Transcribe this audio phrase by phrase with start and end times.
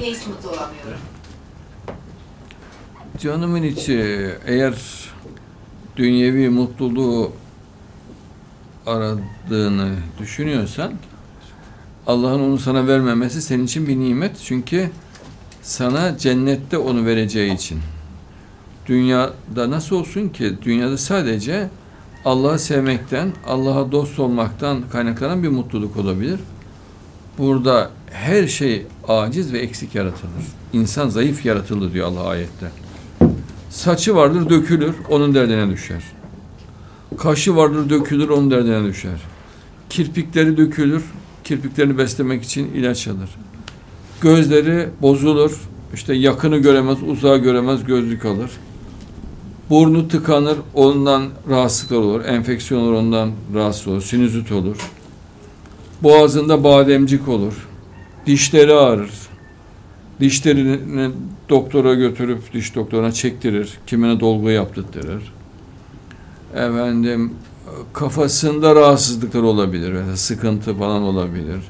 [0.00, 1.00] de hiç mutlu olamıyorum.
[3.18, 4.74] Canımın içi eğer
[5.96, 7.32] dünyevi mutluluğu
[8.86, 10.92] aradığını düşünüyorsan
[12.06, 14.36] Allah'ın onu sana vermemesi senin için bir nimet.
[14.44, 14.90] Çünkü
[15.62, 17.80] sana cennette onu vereceği için.
[18.86, 20.54] Dünyada nasıl olsun ki?
[20.62, 21.68] Dünyada sadece
[22.24, 26.40] Allah'ı sevmekten, Allah'a dost olmaktan kaynaklanan bir mutluluk olabilir.
[27.38, 30.32] Burada her şey aciz ve eksik yaratılır.
[30.72, 32.70] İnsan zayıf yaratılır diyor Allah ayette.
[33.70, 36.02] Saçı vardır dökülür, onun derdine düşer.
[37.18, 39.20] Kaşı vardır dökülür, onun derdine düşer.
[39.90, 41.04] Kirpikleri dökülür,
[41.44, 43.30] kirpiklerini beslemek için ilaç alır.
[44.20, 45.60] Gözleri bozulur,
[45.94, 48.50] işte yakını göremez, uzağı göremez, gözlük alır.
[49.70, 52.24] Burnu tıkanır, ondan rahatsızlıklar olur.
[52.24, 54.02] Enfeksiyon olur, ondan rahatsız olur.
[54.02, 54.76] Sinüzit olur.
[56.02, 57.68] Boğazında bademcik olur.
[58.26, 59.10] Dişleri ağrır.
[60.20, 61.10] Dişlerini
[61.48, 63.78] doktora götürüp diş doktoruna çektirir.
[63.86, 65.32] Kimine dolgu yaptırtırır.
[66.54, 67.34] Efendim
[67.92, 69.92] kafasında rahatsızlıklar olabilir.
[69.92, 71.60] Mesela sıkıntı falan olabilir.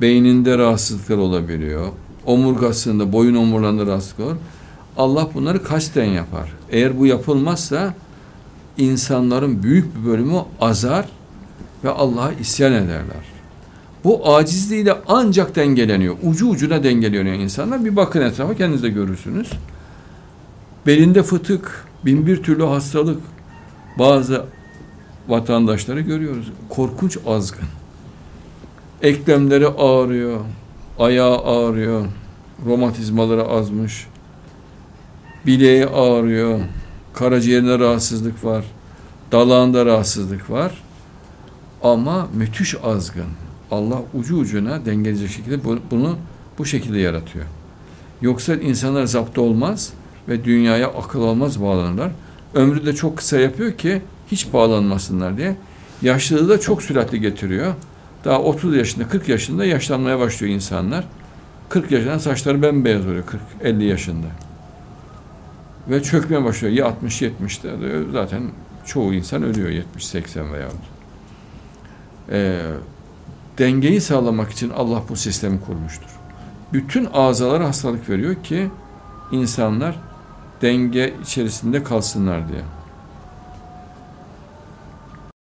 [0.00, 1.88] Beyninde rahatsızlıklar olabiliyor.
[2.26, 4.36] Omurgasında, boyun omurlarında rahatsızlık olur.
[4.96, 6.52] Allah bunları kasten yapar.
[6.70, 7.94] Eğer bu yapılmazsa
[8.78, 11.08] insanların büyük bir bölümü azar
[11.84, 13.39] ve Allah'a isyan ederler.
[14.04, 16.16] Bu acizliğiyle ancak dengeleniyor.
[16.22, 17.84] Ucu ucuna dengeleniyor insanlar.
[17.84, 19.50] Bir bakın etrafa kendiniz de görürsünüz.
[20.86, 23.20] Belinde fıtık, bin bir türlü hastalık.
[23.98, 24.44] Bazı
[25.28, 26.52] vatandaşları görüyoruz.
[26.68, 27.68] Korkunç azgın.
[29.02, 30.40] Eklemleri ağrıyor,
[30.98, 32.06] ayağı ağrıyor,
[32.66, 34.06] romatizmaları azmış,
[35.46, 36.60] bileği ağrıyor,
[37.14, 38.64] karaciğerinde rahatsızlık var,
[39.32, 40.82] dalağında rahatsızlık var.
[41.82, 43.26] Ama müthiş azgın.
[43.70, 46.18] Allah ucu ucuna dengeleyecek şekilde bunu
[46.58, 47.44] bu şekilde yaratıyor.
[48.22, 49.92] Yoksa insanlar zapt olmaz
[50.28, 52.10] ve dünyaya akıl olmaz bağlanırlar.
[52.54, 55.56] Ömrü de çok kısa yapıyor ki hiç bağlanmasınlar diye.
[56.02, 57.74] Yaşlılığı da çok süratli getiriyor.
[58.24, 61.04] Daha 30 yaşında, 40 yaşında yaşlanmaya başlıyor insanlar.
[61.68, 63.24] 40 yaşında saçları bembeyaz oluyor
[63.62, 64.26] 40-50 yaşında.
[65.88, 66.74] Ve çökmeye başlıyor.
[66.74, 67.70] Ya 60-70'te
[68.12, 68.42] zaten
[68.86, 70.68] çoğu insan ölüyor 70-80 veya.
[72.30, 72.62] Ee,
[73.58, 76.10] dengeyi sağlamak için Allah bu sistemi kurmuştur.
[76.72, 78.70] Bütün azalara hastalık veriyor ki
[79.32, 79.96] insanlar
[80.62, 82.62] denge içerisinde kalsınlar diye.